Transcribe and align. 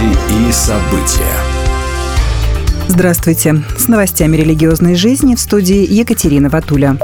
Новости 0.00 0.48
и 0.48 0.52
события. 0.52 1.36
Здравствуйте. 2.88 3.62
С 3.76 3.88
новостями 3.88 4.36
религиозной 4.36 4.94
жизни 4.94 5.34
в 5.34 5.40
студии 5.40 5.86
Екатерина 5.92 6.48
Ватуля. 6.48 6.96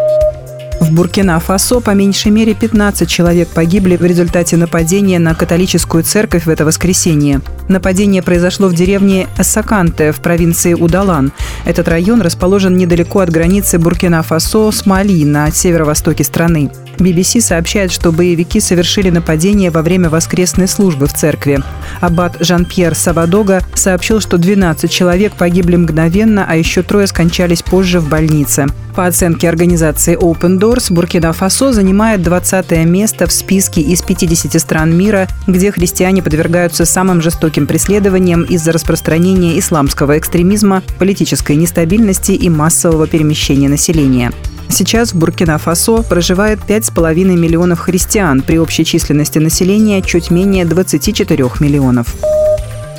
В 0.87 0.93
Буркина-Фасо 0.93 1.81
по 1.81 1.91
меньшей 1.91 2.31
мере 2.31 2.55
15 2.55 3.09
человек 3.09 3.49
погибли 3.49 3.97
в 3.97 4.05
результате 4.05 4.57
нападения 4.57 5.19
на 5.19 5.35
католическую 5.35 6.05
церковь 6.05 6.47
в 6.47 6.49
это 6.49 6.65
воскресенье. 6.65 7.41
Нападение 7.69 8.23
произошло 8.23 8.69
в 8.69 8.75
деревне 8.75 9.27
Эссаканте 9.37 10.13
в 10.13 10.21
провинции 10.21 10.75
Удалан. 10.75 11.33
Этот 11.65 11.89
район 11.89 12.23
расположен 12.23 12.77
недалеко 12.77 13.19
от 13.19 13.31
границы 13.31 13.79
Буркина-Фасо 13.79 14.71
с 14.71 14.87
Мали 14.87 15.25
на 15.25 15.51
северо-востоке 15.51 16.23
страны. 16.23 16.71
BBC 16.99 17.41
сообщает, 17.41 17.91
что 17.91 18.13
боевики 18.13 18.61
совершили 18.61 19.11
нападение 19.11 19.71
во 19.71 19.83
время 19.83 20.09
воскресной 20.09 20.69
службы 20.69 21.07
в 21.07 21.13
церкви. 21.13 21.63
Аббат 22.01 22.37
Жан-Пьер 22.41 22.95
Савадога 22.95 23.61
сообщил, 23.75 24.21
что 24.21 24.39
12 24.39 24.91
человек 24.91 25.33
погибли 25.35 25.77
мгновенно, 25.77 26.47
а 26.49 26.57
еще 26.57 26.83
трое 26.83 27.09
скончались 27.09 27.63
позже 27.63 27.99
в 27.99 28.09
больнице. 28.09 28.67
По 28.95 29.05
оценке 29.05 29.49
организации 29.49 30.17
Open 30.17 30.59
Doors, 30.77 30.93
Буркина-Фасо 30.93 31.73
занимает 31.73 32.23
20 32.23 32.71
место 32.85 33.27
в 33.27 33.33
списке 33.33 33.81
из 33.81 34.03
50 34.03 34.61
стран 34.61 34.97
мира, 34.97 35.27
где 35.47 35.73
христиане 35.73 36.23
подвергаются 36.23 36.85
самым 36.85 37.23
жестоким 37.23 37.67
преследованиям 37.67 38.43
из-за 38.43 38.73
распространения 38.73 39.59
исламского 39.59 40.19
экстремизма, 40.19 40.83
политической 40.99 41.57
нестабильности 41.57 42.33
и 42.33 42.49
массового 42.49 43.07
перемещения 43.07 43.69
населения. 43.69 44.33
Сейчас 44.69 45.13
в 45.13 45.19
Буркина-Фасо 45.19 46.03
проживает 46.03 46.59
5,5 46.67 47.25
миллионов 47.37 47.81
христиан 47.81 48.43
при 48.43 48.59
общей 48.59 48.85
численности 48.85 49.39
населения 49.39 50.03
чуть 50.03 50.31
менее 50.31 50.65
24 50.65 51.45
миллионов. 51.61 52.15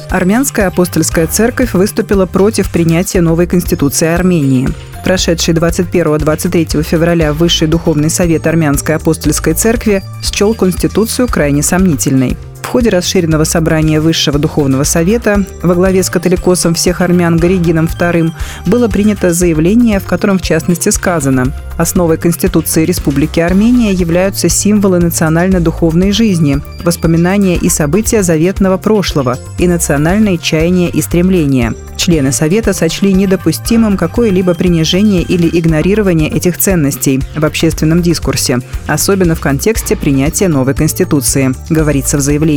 Армянская 0.10 0.68
апостольская 0.68 1.28
церковь 1.28 1.74
выступила 1.74 2.26
против 2.26 2.72
принятия 2.72 3.22
новой 3.22 3.46
конституции 3.46 4.08
Армении. 4.08 4.70
Прошедший 5.08 5.54
21-23 5.54 6.84
февраля 6.84 7.32
Высший 7.32 7.70
Духовный 7.70 8.10
Совет 8.10 8.46
Армянской 8.46 8.96
апостольской 8.96 9.54
церкви 9.54 10.04
счел 10.22 10.54
Конституцию 10.54 11.30
крайне 11.30 11.64
сомнительной. 11.64 12.36
В 12.68 12.70
ходе 12.70 12.90
расширенного 12.90 13.46
собрания 13.46 14.02
Высшего 14.02 14.38
Духовного 14.38 14.84
Совета 14.84 15.46
во 15.64 15.74
главе 15.74 16.04
с 16.04 16.10
католикосом 16.10 16.74
всех 16.74 17.00
армян 17.00 17.38
Горигином 17.38 17.86
II 17.86 18.34
было 18.66 18.90
принято 18.90 19.32
заявление, 19.32 20.02
в 20.02 20.04
котором 20.04 20.38
в 20.38 20.42
частности 20.42 20.90
сказано 20.90 21.54
«Основой 21.78 22.18
Конституции 22.18 22.84
Республики 22.84 23.40
Армения 23.40 23.94
являются 23.94 24.50
символы 24.50 25.00
национально-духовной 25.00 26.12
жизни, 26.12 26.60
воспоминания 26.84 27.56
и 27.56 27.70
события 27.70 28.22
заветного 28.22 28.76
прошлого 28.76 29.38
и 29.58 29.66
национальные 29.66 30.38
чаяния 30.38 30.90
и 30.90 31.02
стремления». 31.02 31.74
Члены 31.96 32.32
Совета 32.32 32.74
сочли 32.74 33.12
недопустимым 33.12 33.98
какое-либо 33.98 34.54
принижение 34.54 35.24
или 35.24 35.50
игнорирование 35.52 36.30
этих 36.30 36.58
ценностей 36.58 37.22
в 37.36 37.44
общественном 37.44 38.02
дискурсе, 38.02 38.60
особенно 38.86 39.36
в 39.36 39.42
контексте 39.42 39.96
принятия 39.96 40.48
новой 40.48 40.76
Конституции, 40.76 41.54
говорится 41.70 42.18
в 42.18 42.22
заявлении. 42.22 42.57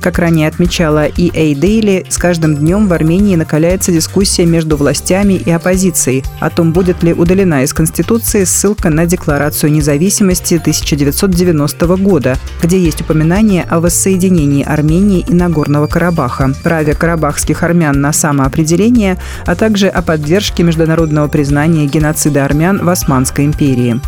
Как 0.00 0.18
ранее 0.18 0.48
отмечала 0.48 1.08
EA 1.08 1.52
Daily, 1.52 2.06
с 2.08 2.16
каждым 2.16 2.56
днем 2.56 2.88
в 2.88 2.92
Армении 2.92 3.36
накаляется 3.36 3.92
дискуссия 3.92 4.46
между 4.46 4.76
властями 4.76 5.34
и 5.34 5.50
оппозицией 5.50 6.24
о 6.40 6.48
том, 6.48 6.72
будет 6.72 7.02
ли 7.02 7.12
удалена 7.12 7.64
из 7.64 7.74
Конституции 7.74 8.44
ссылка 8.44 8.88
на 8.88 9.04
Декларацию 9.04 9.70
независимости 9.70 10.54
1990 10.54 11.86
года, 11.98 12.38
где 12.62 12.78
есть 12.78 13.02
упоминание 13.02 13.64
о 13.68 13.80
воссоединении 13.80 14.64
Армении 14.64 15.24
и 15.28 15.34
Нагорного 15.34 15.86
Карабаха, 15.86 16.54
праве 16.62 16.94
карабахских 16.94 17.62
армян 17.62 18.00
на 18.00 18.14
самоопределение, 18.14 19.18
а 19.44 19.54
также 19.54 19.88
о 19.88 20.00
поддержке 20.00 20.62
международного 20.62 21.28
признания 21.28 21.84
геноцида 21.84 22.46
армян 22.46 22.82
в 22.82 22.88
Османской 22.88 23.44
империи. 23.44 24.00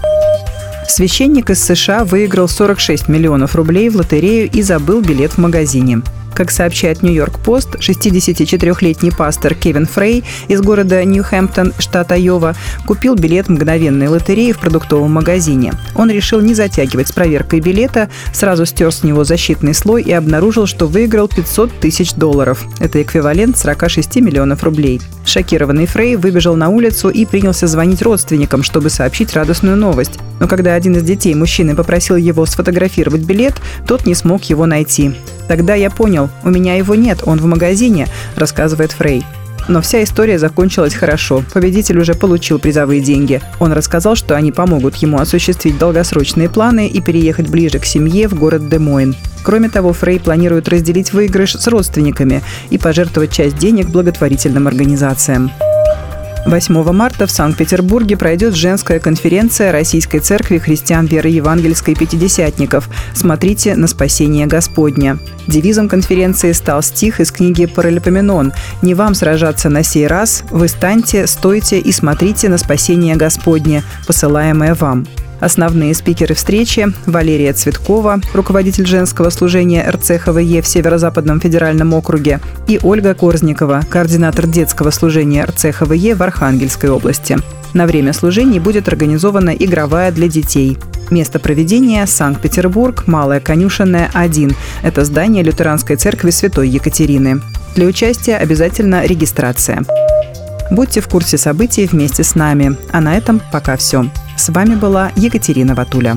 Священник 0.89 1.51
из 1.51 1.63
США 1.63 2.05
выиграл 2.05 2.49
46 2.49 3.09
миллионов 3.09 3.55
рублей 3.55 3.89
в 3.89 3.97
лотерею 3.97 4.51
и 4.51 4.63
забыл 4.63 5.01
билет 5.01 5.33
в 5.33 5.39
магазине. 5.39 6.03
Как 6.35 6.51
сообщает 6.51 7.03
Нью-Йорк 7.03 7.39
Пост, 7.41 7.77
64-летний 7.77 9.11
пастор 9.11 9.55
Кевин 9.55 9.87
Фрей 9.87 10.25
из 10.49 10.61
города 10.61 11.05
Нью-Хэмптон, 11.05 11.75
штат 11.79 12.13
Айова, 12.13 12.55
купил 12.87 13.15
билет 13.15 13.49
мгновенной 13.49 14.09
лотереи 14.09 14.53
в 14.53 14.59
продуктовом 14.59 15.13
магазине. 15.13 15.73
Он 15.95 16.11
решил 16.11 16.41
не 16.41 16.55
затягивать 16.55 17.09
с 17.09 17.13
проверкой 17.13 17.61
билета, 17.61 18.09
сразу 18.33 18.67
стер 18.67 18.93
с 18.93 19.03
него 19.03 19.25
защитный 19.25 19.75
слой 19.75 20.03
и 20.03 20.13
обнаружил, 20.13 20.67
что 20.67 20.87
выиграл 20.87 21.29
500 21.29 21.81
тысяч 21.81 22.15
долларов. 22.15 22.65
Это 22.81 23.03
эквивалент 23.03 23.59
46 23.59 24.17
миллионов 24.17 24.63
рублей. 24.63 25.01
Шокированный 25.25 25.87
Фрей 25.87 26.17
выбежал 26.17 26.57
на 26.57 26.69
улицу 26.69 27.09
и 27.09 27.25
принялся 27.27 27.67
звонить 27.67 28.03
родственникам, 28.03 28.63
чтобы 28.63 28.91
сообщить 28.91 29.35
радостную 29.35 29.77
новость. 29.77 30.19
Но 30.41 30.49
когда 30.49 30.75
один 30.75 30.97
из 30.97 31.03
детей 31.03 31.35
мужчины 31.35 31.77
попросил 31.77 32.17
его 32.17 32.45
сфотографировать 32.47 33.23
билет, 33.23 33.55
тот 33.87 34.07
не 34.07 34.15
смог 34.15 34.45
его 34.45 34.67
найти. 34.67 35.15
Тогда 35.53 35.75
я 35.75 35.91
понял, 35.91 36.31
у 36.45 36.49
меня 36.49 36.77
его 36.77 36.95
нет, 36.95 37.25
он 37.27 37.39
в 37.39 37.45
магазине, 37.45 38.09
рассказывает 38.37 38.93
Фрей. 38.93 39.23
Но 39.69 39.83
вся 39.83 40.03
история 40.03 40.39
закончилась 40.39 40.95
хорошо. 40.95 41.45
Победитель 41.53 41.99
уже 41.99 42.15
получил 42.15 42.59
призовые 42.59 43.03
деньги. 43.03 43.43
Он 43.61 43.75
рассказал, 43.75 44.17
что 44.17 44.35
они 44.35 44.51
помогут 44.51 44.97
ему 44.97 45.19
осуществить 45.19 45.77
долгосрочные 45.77 46.49
планы 46.49 46.89
и 46.89 47.03
переехать 47.03 47.51
ближе 47.51 47.81
к 47.81 47.85
семье 47.85 48.29
в 48.29 48.35
город 48.35 48.71
Демойн. 48.71 49.15
Кроме 49.43 49.69
того, 49.69 49.93
Фрей 49.93 50.21
планирует 50.21 50.71
разделить 50.71 51.13
выигрыш 51.13 51.53
с 51.53 51.67
родственниками 51.67 52.41
и 52.71 52.79
пожертвовать 52.79 53.33
часть 53.33 53.59
денег 53.59 53.89
благотворительным 53.89 54.69
организациям. 54.69 55.51
8 56.45 56.93
марта 56.93 57.27
в 57.27 57.31
Санкт-Петербурге 57.31 58.17
пройдет 58.17 58.55
женская 58.55 58.99
конференция 58.99 59.71
Российской 59.71 60.19
Церкви 60.19 60.59
христиан 60.59 61.07
веры 61.07 61.29
евангельской 61.29 61.95
пятидесятников 61.95 62.89
«Смотрите 63.15 63.77
на 63.77 63.87
спасение 63.87 64.47
Господня». 64.47 65.19
Девизом 65.47 65.89
конференции 65.89 66.53
стал 66.53 66.83
стих 66.83 67.21
из 67.21 67.31
книги 67.31 67.67
«Паралипоменон» 67.67 68.53
«Не 68.83 68.95
вам 68.95 69.15
сражаться 69.15 69.69
на 69.69 69.85
сей 69.85 70.09
раз, 70.09 70.43
вы 70.51 70.67
станьте, 70.67 71.29
стойте 71.29 71.79
и 71.79 71.93
смотрите 71.93 72.49
на 72.49 72.59
спасение 72.59 73.15
Господне, 73.15 73.85
посылаемое 74.07 74.75
вам». 74.75 75.07
Основные 75.43 75.93
спикеры 75.93 76.37
встречи– 76.37 76.87
Валерия 77.07 77.53
Цветкова, 77.53 78.21
руководитель 78.33 78.87
женского 78.87 79.29
служения 79.31 79.85
РЦХВЕ 79.91 80.63
в 80.63 80.69
Северо-Западном 80.69 81.41
федеральном 81.41 81.95
округе, 81.95 82.39
и 82.69 82.79
Ольга 82.81 83.13
Корзникова, 83.13 83.83
координатор 83.91 84.47
детского 84.47 84.91
служения 84.91 85.45
РЦХВЕ 85.45 86.15
в 86.15 86.23
Архангельской 86.23 86.91
области. 86.91 87.39
На 87.75 87.87
время 87.87 88.13
служений 88.13 88.61
будет 88.61 88.87
организована 88.87 89.51
игровая 89.51 90.13
для 90.13 90.29
детей. 90.29 90.79
Место 91.11 91.41
проведения– 91.41 92.07
Санкт-Петербург, 92.07 93.09
Малая 93.09 93.41
Конюшенная, 93.41 94.11
1. 94.15 94.55
Это 94.85 95.05
здание 95.05 95.43
Лютеранской 95.43 95.97
церкви 95.97 96.31
Святой 96.31 96.69
Екатерины. 96.69 97.41
Для 97.75 97.87
участия 97.87 98.37
обязательно 98.37 99.05
регистрация. 99.05 99.83
Будьте 100.71 101.01
в 101.01 101.09
курсе 101.09 101.37
событий 101.37 101.87
вместе 101.87 102.23
с 102.23 102.37
нами. 102.37 102.77
А 102.93 103.01
на 103.01 103.17
этом 103.17 103.43
пока 103.51 103.77
все. 103.77 104.07
С 104.43 104.49
вами 104.49 104.75
была 104.75 105.13
Екатерина 105.15 105.73
Ватуля. 105.77 106.17